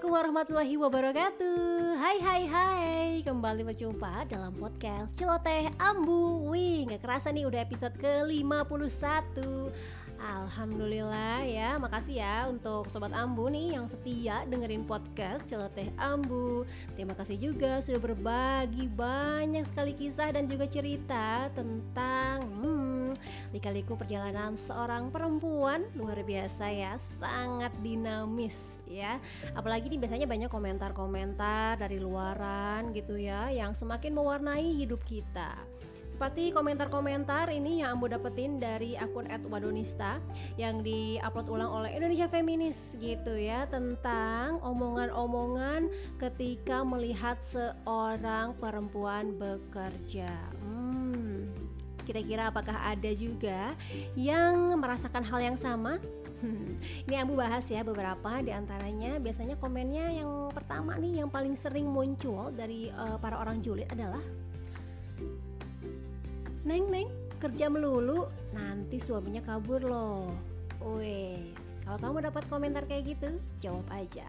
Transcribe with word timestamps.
Assalamualaikum 0.00 0.32
warahmatullahi 0.32 0.76
wabarakatuh. 0.80 1.60
Hai 2.00 2.16
hai 2.24 2.42
hai. 2.48 3.08
Kembali 3.20 3.68
berjumpa 3.68 4.32
dalam 4.32 4.56
podcast 4.56 5.12
Celoteh 5.12 5.68
Ambu. 5.76 6.48
Wih 6.48 6.88
gak 6.88 7.04
kerasa 7.04 7.28
nih 7.28 7.44
udah 7.44 7.60
episode 7.60 7.92
ke-51. 8.00 9.36
Alhamdulillah 10.20 11.44
ya 11.44 11.76
Makasih 11.76 12.16
ya 12.16 12.48
untuk 12.48 12.88
Sobat 12.92 13.12
Ambu 13.12 13.48
nih 13.48 13.76
Yang 13.76 13.96
setia 13.96 14.48
dengerin 14.48 14.88
podcast 14.88 15.44
Celoteh 15.44 15.92
Ambu. 16.00 16.64
Terima 16.96 17.12
kasih 17.12 17.36
juga 17.36 17.84
sudah 17.84 18.00
berbagi 18.00 18.88
banyak 18.88 19.68
sekali 19.68 19.92
kisah 19.92 20.32
dan 20.32 20.48
juga 20.48 20.64
cerita 20.64 21.52
Tentang 21.52 22.48
hmm, 22.48 22.79
Lika-liku 23.50 23.98
perjalanan 23.98 24.54
seorang 24.54 25.10
perempuan 25.10 25.82
luar 25.98 26.22
biasa 26.22 26.70
ya, 26.70 26.94
sangat 27.02 27.74
dinamis 27.82 28.78
ya. 28.86 29.18
Apalagi 29.58 29.90
nih 29.90 29.98
biasanya 29.98 30.26
banyak 30.30 30.50
komentar-komentar 30.50 31.82
dari 31.82 31.98
luaran 31.98 32.94
gitu 32.94 33.18
ya 33.18 33.50
yang 33.50 33.74
semakin 33.74 34.14
mewarnai 34.14 34.70
hidup 34.78 35.02
kita. 35.02 35.58
Seperti 36.20 36.52
komentar-komentar 36.52 37.48
ini 37.48 37.80
yang 37.80 37.96
Ambo 37.96 38.04
dapetin 38.04 38.60
dari 38.60 38.92
akun 38.92 39.24
@wadonista 39.48 40.20
yang 40.60 40.84
diupload 40.84 41.48
ulang 41.48 41.72
oleh 41.72 41.96
Indonesia 41.96 42.28
Feminis 42.28 42.92
gitu 43.00 43.40
ya 43.40 43.64
tentang 43.72 44.60
omongan-omongan 44.60 45.88
ketika 46.20 46.84
melihat 46.84 47.40
seorang 47.40 48.52
perempuan 48.60 49.32
bekerja. 49.40 50.28
Hmm, 50.60 50.79
Kira-kira 52.10 52.50
apakah 52.50 52.74
ada 52.74 53.06
juga 53.14 53.78
yang 54.18 54.74
merasakan 54.74 55.22
hal 55.22 55.54
yang 55.54 55.54
sama? 55.54 56.02
Ini 57.06 57.22
Ambu 57.22 57.38
bahas 57.38 57.62
ya 57.70 57.86
beberapa 57.86 58.42
di 58.42 58.50
antaranya 58.50 59.22
biasanya 59.22 59.54
komennya 59.54 60.18
yang 60.18 60.50
pertama 60.50 60.98
nih 60.98 61.22
yang 61.22 61.30
paling 61.30 61.54
sering 61.54 61.86
muncul 61.86 62.50
dari 62.50 62.90
uh, 62.90 63.14
para 63.22 63.38
orang 63.38 63.62
julid 63.62 63.86
adalah 63.94 64.18
Neng 66.66 66.90
neng 66.90 67.08
kerja 67.38 67.70
melulu 67.70 68.26
nanti 68.50 68.98
suaminya 68.98 69.40
kabur 69.46 69.86
loh. 69.86 70.34
Wes, 70.82 71.78
kalau 71.86 71.98
kamu 72.02 72.32
dapat 72.32 72.42
komentar 72.50 72.84
kayak 72.90 73.14
gitu, 73.14 73.30
jawab 73.62 73.86
aja. 73.94 74.26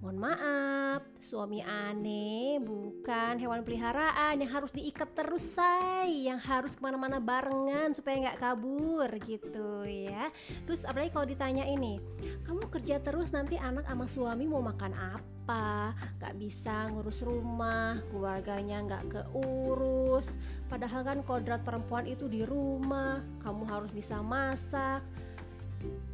Mohon 0.00 0.32
maaf, 0.32 1.04
suami 1.20 1.60
aneh 1.60 2.56
bukan 2.56 3.36
hewan 3.36 3.60
peliharaan 3.60 4.40
yang 4.40 4.48
harus 4.48 4.72
diikat 4.72 5.12
terus 5.12 5.60
say. 5.60 6.24
Yang 6.24 6.40
harus 6.48 6.72
ke 6.72 6.80
mana-mana 6.80 7.20
barengan 7.20 7.92
supaya 7.92 8.16
nggak 8.16 8.40
kabur 8.40 9.12
gitu 9.20 9.84
ya. 9.84 10.32
Terus 10.64 10.88
apalagi 10.88 11.12
kalau 11.12 11.28
ditanya 11.28 11.68
ini 11.68 12.00
Kamu 12.48 12.72
kerja 12.72 12.96
terus 13.04 13.28
nanti 13.36 13.60
anak 13.60 13.84
sama 13.84 14.08
suami 14.08 14.48
mau 14.48 14.64
makan 14.64 14.96
apa? 14.96 15.92
Gak 16.16 16.32
bisa 16.40 16.88
ngurus 16.88 17.20
rumah, 17.20 18.00
keluarganya 18.08 18.80
nggak 18.80 19.04
keurus. 19.12 20.40
Padahal 20.72 21.04
kan 21.04 21.20
kodrat 21.28 21.60
perempuan 21.60 22.08
itu 22.08 22.24
di 22.24 22.48
rumah 22.48 23.20
Kamu 23.44 23.68
harus 23.68 23.92
bisa 23.92 24.24
masak 24.24 25.04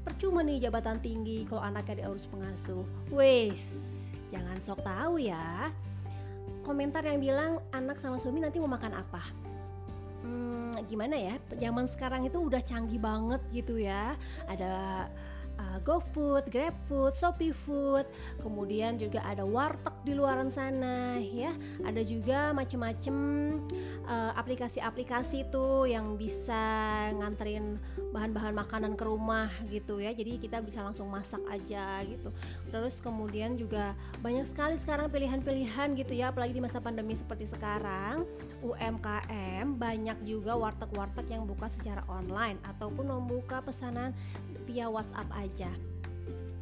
percuma 0.06 0.40
nih 0.46 0.68
jabatan 0.68 1.02
tinggi 1.02 1.44
kalau 1.50 1.62
anaknya 1.62 2.06
diurus 2.06 2.30
pengasuh. 2.30 2.86
Wes 3.10 3.92
jangan 4.30 4.58
sok 4.62 4.82
tahu 4.82 5.22
ya. 5.22 5.70
Komentar 6.66 7.06
yang 7.06 7.22
bilang 7.22 7.62
anak 7.70 8.02
sama 8.02 8.18
suami 8.18 8.42
nanti 8.42 8.58
mau 8.58 8.70
makan 8.70 8.92
apa? 8.98 9.22
Hmm, 10.26 10.74
gimana 10.90 11.14
ya? 11.14 11.38
Zaman 11.54 11.86
sekarang 11.86 12.26
itu 12.26 12.42
udah 12.42 12.58
canggih 12.58 12.98
banget 12.98 13.38
gitu 13.54 13.78
ya. 13.78 14.18
Ada 14.50 15.06
uh, 15.58 15.78
GoFood, 15.82 16.48
GrabFood, 16.48 17.14
ShopeeFood, 17.16 18.06
kemudian 18.40 18.96
juga 19.00 19.22
ada 19.24 19.44
warteg 19.44 19.94
di 20.04 20.12
luaran 20.16 20.48
sana 20.52 21.18
ya. 21.20 21.52
Ada 21.84 22.02
juga 22.06 22.50
macem-macem 22.52 23.16
uh, 24.06 24.32
aplikasi-aplikasi 24.36 25.48
tuh 25.50 25.88
yang 25.88 26.14
bisa 26.14 26.56
nganterin 27.16 27.80
bahan-bahan 28.14 28.54
makanan 28.56 28.92
ke 28.94 29.04
rumah 29.04 29.50
gitu 29.68 30.00
ya. 30.00 30.12
Jadi 30.14 30.40
kita 30.40 30.62
bisa 30.64 30.80
langsung 30.84 31.08
masak 31.10 31.42
aja 31.50 32.00
gitu. 32.06 32.32
Terus 32.70 33.00
kemudian 33.00 33.58
juga 33.58 33.92
banyak 34.20 34.46
sekali 34.48 34.76
sekarang 34.80 35.12
pilihan-pilihan 35.12 35.96
gitu 35.98 36.12
ya, 36.16 36.32
apalagi 36.32 36.56
di 36.56 36.62
masa 36.62 36.80
pandemi 36.80 37.16
seperti 37.16 37.48
sekarang. 37.50 38.24
UMKM 38.64 39.76
banyak 39.76 40.18
juga 40.26 40.56
warteg-warteg 40.56 41.28
yang 41.30 41.44
buka 41.44 41.68
secara 41.70 42.02
online 42.08 42.58
ataupun 42.64 43.06
membuka 43.06 43.60
pesanan 43.62 44.16
via 44.66 44.90
WhatsApp 44.90 45.30
aja. 45.32 45.70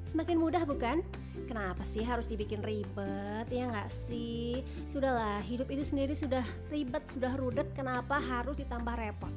Semakin 0.05 0.37
mudah 0.37 0.69
bukan? 0.69 1.01
Kenapa 1.49 1.81
sih 1.83 2.05
harus 2.05 2.29
dibikin 2.29 2.61
ribet 2.61 3.49
ya 3.49 3.73
nggak 3.73 3.91
sih? 3.91 4.61
Sudahlah, 4.87 5.41
hidup 5.41 5.73
itu 5.73 5.81
sendiri 5.81 6.13
sudah 6.13 6.45
ribet, 6.69 7.03
sudah 7.09 7.33
rudet, 7.41 7.67
kenapa 7.73 8.21
harus 8.21 8.61
ditambah 8.61 8.95
repot? 8.95 9.33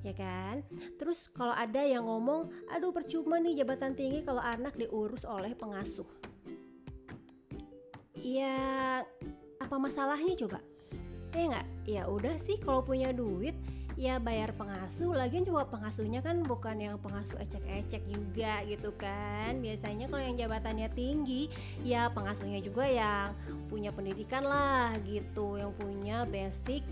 Ya 0.00 0.16
kan? 0.16 0.64
Terus 0.96 1.28
kalau 1.28 1.52
ada 1.52 1.80
yang 1.84 2.08
ngomong, 2.08 2.48
aduh 2.72 2.92
percuma 2.92 3.36
nih 3.40 3.64
jabatan 3.64 3.92
tinggi 3.92 4.24
kalau 4.24 4.40
anak 4.40 4.76
diurus 4.76 5.28
oleh 5.28 5.52
pengasuh. 5.52 6.08
Ya, 8.16 9.04
apa 9.60 9.76
masalahnya 9.76 10.32
coba? 10.40 10.64
Ya 11.36 11.44
nggak? 11.50 11.68
Ya 11.84 12.02
udah 12.08 12.36
sih 12.40 12.56
kalau 12.60 12.80
punya 12.80 13.12
duit 13.12 13.52
ya 13.94 14.18
bayar 14.18 14.54
pengasuh. 14.54 15.14
Lagian 15.14 15.46
juga 15.46 15.66
pengasuhnya 15.70 16.20
kan 16.20 16.42
bukan 16.42 16.76
yang 16.78 16.96
pengasuh 16.98 17.38
ecek-ecek 17.40 18.02
juga 18.10 18.62
gitu 18.66 18.90
kan. 18.98 19.58
Biasanya 19.62 20.10
kalau 20.10 20.22
yang 20.22 20.36
jabatannya 20.38 20.88
tinggi 20.92 21.50
ya 21.86 22.10
pengasuhnya 22.10 22.58
juga 22.62 22.86
yang 22.86 23.34
punya 23.70 23.94
pendidikan 23.94 24.44
lah 24.46 24.94
gitu. 25.06 25.58
Yang 25.58 25.72
punya 25.78 26.26
basic 26.26 26.82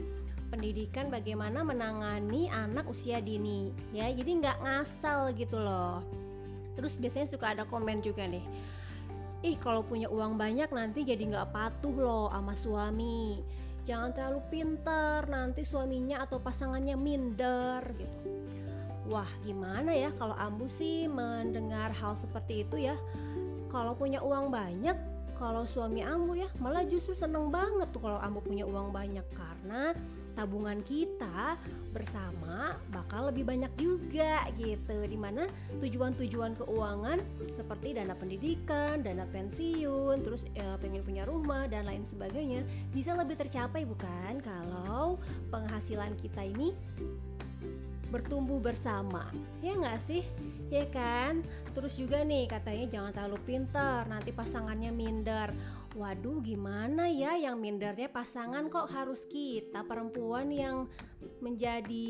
pendidikan 0.53 1.09
bagaimana 1.09 1.65
menangani 1.67 2.47
anak 2.53 2.87
usia 2.87 3.19
dini. 3.19 3.75
Ya 3.91 4.11
jadi 4.11 4.39
nggak 4.39 4.59
ngasal 4.63 5.35
gitu 5.35 5.59
loh. 5.59 6.05
Terus 6.79 6.97
biasanya 6.97 7.29
suka 7.29 7.53
ada 7.53 7.65
komen 7.69 8.01
juga 8.01 8.25
nih. 8.25 8.45
Ih 9.43 9.59
kalau 9.59 9.83
punya 9.83 10.07
uang 10.07 10.39
banyak 10.39 10.71
nanti 10.71 11.03
jadi 11.03 11.27
nggak 11.27 11.51
patuh 11.51 11.97
loh 11.99 12.27
sama 12.31 12.55
suami 12.55 13.43
jangan 13.83 14.15
terlalu 14.15 14.41
pinter 14.51 15.27
nanti 15.27 15.67
suaminya 15.67 16.23
atau 16.23 16.39
pasangannya 16.39 16.95
minder 16.95 17.83
gitu. 17.99 18.31
Wah 19.11 19.29
gimana 19.43 19.91
ya 19.91 20.15
kalau 20.15 20.39
Ambu 20.39 20.71
sih 20.71 21.11
mendengar 21.11 21.91
hal 21.91 22.15
seperti 22.15 22.63
itu 22.63 22.87
ya? 22.87 22.95
Kalau 23.67 23.99
punya 23.99 24.23
uang 24.23 24.53
banyak 24.53 24.95
kalau 25.35 25.67
suami 25.67 26.07
Ambu 26.07 26.39
ya 26.39 26.47
malah 26.63 26.87
justru 26.87 27.19
seneng 27.19 27.51
banget 27.51 27.91
tuh 27.91 27.99
kalau 27.99 28.23
Ambu 28.23 28.39
punya 28.47 28.63
uang 28.63 28.95
banyak. 28.95 29.27
Karena 29.35 29.91
tabungan 30.33 30.81
kita 30.85 31.57
bersama 31.93 32.77
bakal 32.89 33.29
lebih 33.29 33.45
banyak 33.45 33.73
juga 33.77 34.49
gitu. 34.57 34.97
Di 35.05 35.19
mana 35.19 35.45
tujuan-tujuan 35.81 36.57
keuangan 36.57 37.19
seperti 37.53 37.97
dana 37.97 38.17
pendidikan, 38.17 39.05
dana 39.05 39.29
pensiun, 39.29 40.25
terus 40.25 40.49
e, 40.57 40.65
pengen 40.81 41.05
punya 41.05 41.29
rumah 41.29 41.69
dan 41.69 41.85
lain 41.85 42.05
sebagainya 42.05 42.65
bisa 42.91 43.13
lebih 43.13 43.37
tercapai 43.37 43.85
bukan? 43.85 44.41
Kalau 44.41 45.21
penghasilan 45.53 46.17
kita 46.17 46.45
ini 46.45 46.73
bertumbuh 48.13 48.61
bersama. 48.61 49.33
Ya 49.65 49.73
nggak 49.73 50.01
sih? 50.05 50.21
Ya 50.69 50.85
kan? 50.93 51.41
Terus 51.73 51.97
juga 51.97 52.21
nih 52.21 52.45
katanya 52.45 52.85
jangan 52.93 53.13
terlalu 53.17 53.39
pintar 53.49 54.05
nanti 54.05 54.37
pasangannya 54.37 54.93
minder 54.93 55.49
waduh 55.93 56.41
gimana 56.41 57.05
ya 57.13 57.37
yang 57.37 57.61
mindernya 57.61 58.09
pasangan 58.09 58.73
kok 58.73 58.89
harus 58.97 59.29
kita 59.29 59.85
perempuan 59.85 60.49
yang 60.49 60.89
menjadi 61.45 62.09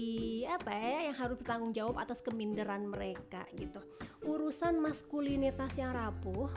apa 0.54 0.70
ya 0.70 1.10
yang 1.10 1.16
harus 1.18 1.36
bertanggung 1.41 1.74
jawab 1.74 1.98
atas 1.98 2.22
keminderan 2.22 2.86
mereka 2.86 3.42
gitu. 3.59 3.83
Urusan 4.22 4.78
maskulinitas 4.78 5.74
yang 5.83 5.92
rapuh 5.92 6.48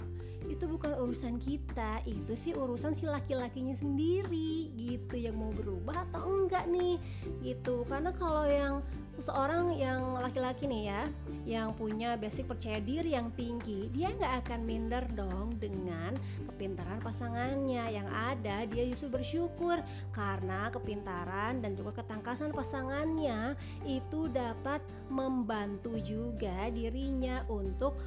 itu 0.46 0.70
bukan 0.70 0.94
urusan 1.02 1.42
kita 1.42 2.06
itu 2.06 2.38
sih 2.38 2.54
urusan 2.54 2.94
si 2.94 3.10
laki-lakinya 3.10 3.74
sendiri 3.74 4.70
gitu. 4.78 5.18
Yang 5.18 5.36
mau 5.36 5.52
berubah 5.52 6.06
atau 6.12 6.30
enggak 6.30 6.70
nih 6.70 7.02
gitu. 7.42 7.84
Karena 7.90 8.14
kalau 8.14 8.46
yang 8.46 8.86
seseorang 9.16 9.80
yang 9.80 10.20
laki-laki 10.20 10.68
nih 10.68 10.92
ya 10.92 11.04
yang 11.46 11.72
punya 11.78 12.20
basic 12.20 12.52
percaya 12.52 12.84
diri 12.84 13.16
yang 13.16 13.32
tinggi 13.34 13.88
dia 13.94 14.12
nggak 14.12 14.44
akan 14.44 14.60
minder 14.68 15.04
dong 15.16 15.56
dengan 15.62 16.18
kepintaran 16.56 17.04
pasangannya 17.04 17.84
yang 17.92 18.08
ada. 18.08 18.64
Dia 18.64 18.88
justru 18.88 19.12
bersyukur 19.12 19.84
karena 20.16 20.72
kepintaran 20.72 21.60
dan 21.60 21.76
juga 21.76 22.00
ketangkasan 22.00 22.56
pasangannya 22.56 23.60
itu 23.84 24.32
dapat 24.32 24.80
membantu 25.12 26.00
juga 26.00 26.72
dirinya 26.72 27.44
untuk 27.52 28.00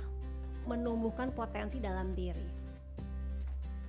menumbuhkan 0.65 1.29
potensi 1.37 1.77
dalam 1.77 2.17
diri. 2.17 2.69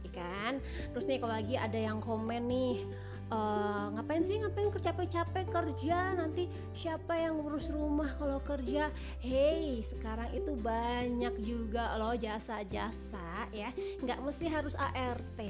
Kan? 0.09 0.59
Terus 0.91 1.05
nih 1.07 1.21
kalau 1.21 1.37
lagi 1.37 1.55
ada 1.55 1.79
yang 1.79 2.03
komen 2.03 2.49
nih 2.51 2.83
uh, 3.29 3.93
ngapain 3.95 4.25
sih? 4.25 4.41
Ngapain 4.41 4.69
capek-capek 4.73 5.45
kerja? 5.49 6.17
Nanti 6.17 6.49
siapa 6.73 7.15
yang 7.17 7.41
ngurus 7.41 7.69
rumah 7.69 8.09
kalau 8.17 8.41
kerja? 8.41 8.89
Hey 9.21 9.81
sekarang 9.85 10.33
itu 10.33 10.53
banyak 10.57 11.33
juga 11.41 11.95
loh 11.97 12.17
jasa-jasa 12.17 13.49
ya. 13.53 13.69
Nggak 14.01 14.19
mesti 14.21 14.45
harus 14.49 14.73
ART 14.75 15.41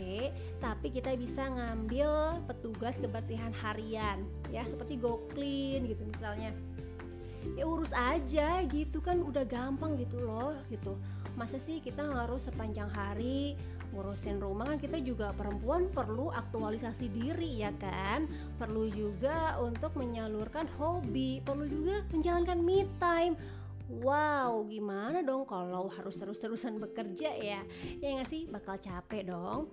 tapi 0.60 0.88
kita 0.92 1.16
bisa 1.16 1.48
ngambil 1.48 2.44
petugas 2.46 3.00
kebersihan 3.00 3.56
harian 3.56 4.28
ya 4.52 4.64
seperti 4.68 5.00
GoClean 5.00 5.88
gitu 5.88 6.04
misalnya. 6.08 6.52
Ya 7.56 7.64
urus 7.64 7.96
aja 7.96 8.60
gitu 8.68 9.00
kan 9.00 9.24
udah 9.24 9.48
gampang 9.48 9.96
gitu 9.96 10.20
loh 10.20 10.54
gitu. 10.68 11.00
Masa 11.40 11.56
sih 11.56 11.80
kita 11.80 12.04
harus 12.04 12.52
sepanjang 12.52 12.92
hari 12.92 13.56
ngurusin 13.90 14.38
rumah 14.38 14.70
kan 14.70 14.78
kita 14.78 15.02
juga 15.02 15.34
perempuan 15.34 15.90
perlu 15.90 16.30
aktualisasi 16.30 17.10
diri 17.10 17.66
ya 17.66 17.74
kan 17.82 18.30
perlu 18.62 18.86
juga 18.90 19.58
untuk 19.58 19.98
menyalurkan 19.98 20.70
hobi 20.78 21.42
perlu 21.42 21.66
juga 21.66 22.06
menjalankan 22.14 22.60
me 22.62 22.86
time 23.02 23.36
Wow, 23.90 24.70
gimana 24.70 25.26
dong 25.26 25.50
kalau 25.50 25.90
harus 25.90 26.14
terus-terusan 26.14 26.78
bekerja 26.78 27.34
ya? 27.34 27.66
Ya 27.98 28.08
nggak 28.14 28.30
sih, 28.30 28.46
bakal 28.46 28.78
capek 28.78 29.34
dong. 29.34 29.66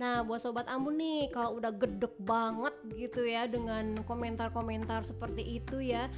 Nah, 0.00 0.24
buat 0.24 0.40
sobat 0.40 0.64
Ambon 0.64 0.96
nih, 0.96 1.28
kalau 1.28 1.60
udah 1.60 1.76
gedek 1.76 2.16
banget 2.24 2.72
gitu 2.96 3.20
ya 3.28 3.44
dengan 3.44 4.00
komentar-komentar 4.08 5.04
seperti 5.04 5.60
itu 5.60 5.92
ya, 5.92 6.08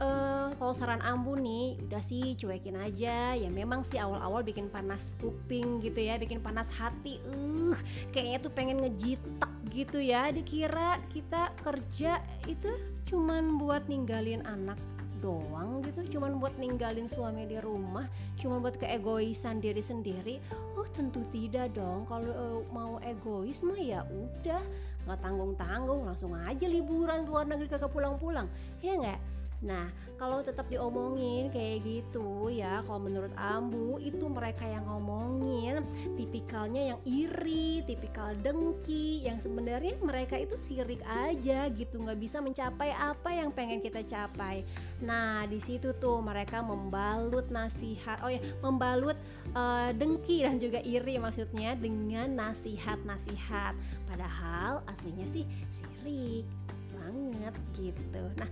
uh, 0.00 0.50
kalau 0.56 0.72
saran 0.74 1.02
Ambu 1.04 1.36
nih 1.38 1.78
udah 1.86 2.02
sih 2.02 2.34
cuekin 2.38 2.78
aja. 2.78 3.36
Ya 3.36 3.48
memang 3.50 3.86
sih 3.86 4.00
awal-awal 4.00 4.42
bikin 4.42 4.70
panas 4.70 5.14
kuping 5.20 5.82
gitu 5.84 6.00
ya 6.00 6.18
bikin 6.18 6.40
panas 6.40 6.72
hati. 6.72 7.20
Uh 7.34 7.76
kayaknya 8.10 8.38
tuh 8.42 8.52
pengen 8.54 8.82
ngejitek 8.82 9.52
gitu 9.70 9.98
ya. 10.00 10.30
Dikira 10.30 10.98
kita 11.12 11.54
kerja 11.62 12.22
itu 12.50 12.70
cuman 13.04 13.60
buat 13.60 13.86
ninggalin 13.86 14.42
anak 14.48 14.80
doang 15.24 15.80
gitu 15.80 16.20
cuman 16.20 16.36
buat 16.36 16.52
ninggalin 16.60 17.08
suami 17.08 17.48
di 17.48 17.56
rumah 17.56 18.04
cuman 18.36 18.60
buat 18.60 18.76
keegoisan 18.76 19.56
diri 19.64 19.80
sendiri. 19.80 20.36
Oh 20.76 20.84
tentu 20.84 21.24
tidak 21.32 21.72
dong. 21.72 22.04
Kalau 22.04 22.32
uh, 22.32 22.60
mau 22.76 23.00
egois 23.00 23.64
mah 23.64 23.80
ya 23.80 24.04
udah. 24.04 24.60
Nggak 25.04 25.20
tanggung 25.20 25.52
tanggung 25.56 26.00
langsung 26.08 26.32
aja 26.32 26.64
liburan 26.64 27.28
luar 27.28 27.44
negeri 27.44 27.68
kagak 27.68 27.92
pulang-pulang. 27.92 28.48
Ya 28.80 28.96
nggak 28.96 29.20
Nah, 29.64 29.88
kalau 30.20 30.44
tetap 30.44 30.68
diomongin 30.68 31.48
kayak 31.48 31.82
gitu 31.82 32.52
ya, 32.52 32.84
kalau 32.84 33.00
menurut 33.00 33.32
Ambu 33.34 33.96
itu 33.98 34.28
mereka 34.28 34.68
yang 34.68 34.84
ngomongin 34.86 35.80
tipikalnya 36.14 36.94
yang 36.94 37.00
iri, 37.08 37.80
tipikal 37.88 38.36
dengki, 38.44 39.24
yang 39.24 39.40
sebenarnya 39.40 39.96
mereka 40.04 40.36
itu 40.36 40.54
sirik 40.60 41.00
aja 41.08 41.66
gitu, 41.72 41.96
nggak 41.96 42.20
bisa 42.20 42.38
mencapai 42.44 42.92
apa 42.92 43.32
yang 43.32 43.50
pengen 43.50 43.80
kita 43.80 44.04
capai. 44.04 44.62
Nah, 45.00 45.48
di 45.48 45.58
situ 45.58 45.96
tuh 45.96 46.20
mereka 46.20 46.60
membalut 46.60 47.48
nasihat, 47.48 48.20
oh 48.20 48.30
ya, 48.30 48.38
membalut 48.60 49.16
uh, 49.56 49.90
dengki 49.96 50.44
dan 50.44 50.60
juga 50.60 50.78
iri 50.84 51.16
maksudnya 51.16 51.72
dengan 51.74 52.36
nasihat-nasihat. 52.36 53.74
Padahal 54.06 54.84
aslinya 54.86 55.26
sih 55.26 55.48
sirik 55.72 56.46
banget 56.94 57.54
gitu. 57.74 58.22
Nah, 58.38 58.50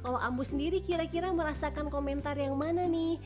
kalau 0.00 0.18
Ambu 0.22 0.46
sendiri 0.46 0.80
kira-kira 0.80 1.34
merasakan 1.34 1.90
komentar 1.90 2.38
yang 2.38 2.54
mana 2.54 2.86
nih? 2.86 3.18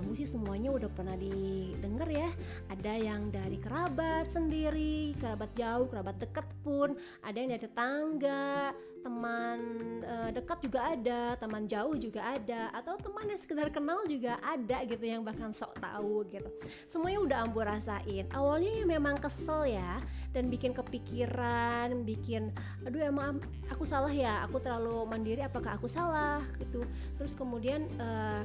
Ambu 0.00 0.16
sih 0.16 0.24
semuanya 0.24 0.72
udah 0.72 0.88
pernah 0.88 1.14
didengar 1.14 2.08
ya. 2.08 2.32
Ada 2.72 2.96
yang 2.96 3.28
dari 3.28 3.60
kerabat 3.60 4.32
sendiri, 4.32 5.12
kerabat 5.20 5.52
jauh, 5.52 5.86
kerabat 5.92 6.16
dekat 6.16 6.48
pun, 6.64 6.96
ada 7.20 7.36
yang 7.36 7.52
dari 7.52 7.62
tetangga, 7.68 8.72
teman 9.00 9.58
uh, 10.04 10.28
dekat 10.32 10.58
juga 10.60 10.80
ada, 10.92 11.36
teman 11.36 11.64
jauh 11.68 11.96
juga 11.96 12.36
ada, 12.36 12.68
atau 12.72 12.96
teman 13.00 13.28
yang 13.28 13.40
sekedar 13.40 13.68
kenal 13.72 14.04
juga 14.08 14.36
ada 14.40 14.84
gitu 14.84 15.04
yang 15.04 15.24
bahkan 15.24 15.52
sok 15.52 15.76
tahu 15.80 16.24
gitu. 16.28 16.48
Semuanya 16.88 17.20
udah 17.20 17.38
ambu 17.48 17.60
rasain. 17.64 18.28
Awalnya 18.32 18.70
ya 18.80 18.84
memang 18.84 19.16
kesel 19.20 19.72
ya 19.72 20.00
dan 20.32 20.48
bikin 20.52 20.72
kepikiran, 20.76 22.04
bikin 22.04 22.52
aduh 22.84 23.04
emang 23.04 23.40
aku 23.72 23.84
salah 23.88 24.12
ya, 24.12 24.44
aku 24.44 24.60
terlalu 24.60 25.04
mandiri 25.08 25.44
apakah 25.44 25.76
aku 25.76 25.88
salah 25.88 26.44
gitu. 26.60 26.84
Terus 27.16 27.32
kemudian 27.36 27.88
uh, 28.00 28.44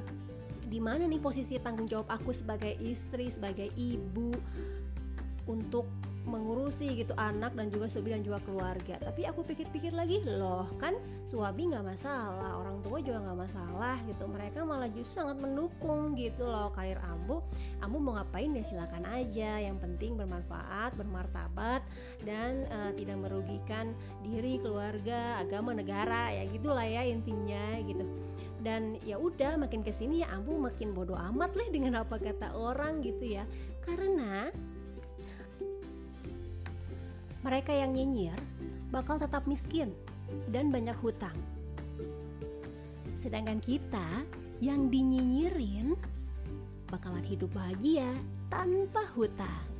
di 0.65 0.79
mana 0.81 1.05
nih 1.05 1.21
posisi 1.21 1.57
tanggung 1.61 1.85
jawab 1.85 2.09
aku 2.09 2.33
sebagai 2.33 2.73
istri, 2.81 3.29
sebagai 3.29 3.69
ibu 3.77 4.33
untuk 5.45 5.85
mengurusi 6.25 6.97
gitu 6.97 7.13
anak 7.15 7.53
dan 7.53 7.69
juga 7.69 7.85
suami 7.85 8.17
dan 8.17 8.25
juga 8.25 8.41
keluarga. 8.41 8.97
Tapi 8.97 9.29
aku 9.29 9.45
pikir-pikir 9.45 9.93
lagi 9.93 10.25
loh 10.25 10.65
kan 10.81 10.97
suami 11.29 11.69
nggak 11.69 11.85
masalah 11.85 12.57
orang 12.57 12.81
tua 12.81 12.97
juga 12.99 13.21
nggak 13.21 13.39
masalah 13.45 13.97
gitu. 14.09 14.25
Mereka 14.25 14.65
malah 14.65 14.89
justru 14.89 15.21
sangat 15.21 15.37
mendukung 15.37 16.17
gitu 16.17 16.43
loh. 16.43 16.73
Karir 16.73 16.97
Ambu 17.05 17.45
Ambu 17.85 17.97
mau 18.01 18.17
ngapain 18.17 18.49
ya 18.57 18.65
silakan 18.65 19.05
aja. 19.05 19.61
Yang 19.61 19.77
penting 19.85 20.17
bermanfaat 20.17 20.97
bermartabat 20.97 21.85
dan 22.25 22.65
uh, 22.73 22.91
tidak 22.97 23.21
merugikan 23.21 23.93
diri 24.25 24.57
keluarga 24.57 25.37
agama 25.39 25.77
negara. 25.77 26.33
Ya 26.33 26.43
gitulah 26.49 26.85
ya 26.89 27.05
intinya 27.05 27.77
gitu 27.85 28.01
dan 28.65 28.97
ya 29.05 29.21
udah 29.21 29.61
makin 29.61 29.85
ke 29.85 29.93
sini 29.93 30.25
ya 30.25 30.33
Ambu 30.33 30.57
makin 30.57 30.97
bodoh 30.97 31.13
amat 31.29 31.53
lah 31.53 31.67
dengan 31.69 32.01
apa 32.01 32.17
kata 32.17 32.57
orang 32.57 33.05
gitu 33.05 33.37
ya 33.37 33.45
karena 33.85 34.49
mereka 37.45 37.69
yang 37.69 37.93
nyinyir 37.93 38.33
bakal 38.89 39.21
tetap 39.21 39.45
miskin 39.45 39.93
dan 40.49 40.73
banyak 40.73 40.97
hutang. 40.97 41.37
Sedangkan 43.13 43.61
kita 43.61 44.25
yang 44.65 44.89
dinyinyirin 44.89 45.93
bakalan 46.89 47.21
hidup 47.21 47.53
bahagia 47.53 48.09
tanpa 48.49 49.05
hutang. 49.13 49.74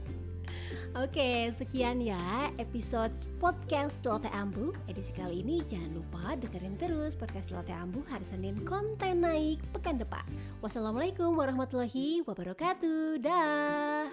Oke, 0.95 1.51
sekian 1.51 2.00
ya 2.00 2.47
episode 2.56 3.12
podcast 3.36 4.00
Lotte 4.07 4.31
Ambu. 4.31 4.71
Edisi 4.88 5.12
kali 5.12 5.44
ini 5.44 5.59
jangan 5.68 5.92
lupa 5.92 6.39
dengerin 6.39 6.80
terus 6.80 7.19
podcast 7.19 7.51
Lotte 7.51 7.75
Ambu 7.75 8.00
hari 8.07 8.24
Senin. 8.24 8.63
Konten 8.63 9.19
naik 9.19 9.59
pekan 9.75 10.00
depan. 10.00 10.24
Wassalamualaikum 10.63 11.36
warahmatullahi 11.36 12.24
wabarakatuh. 12.24 13.19
Dah 13.19 14.07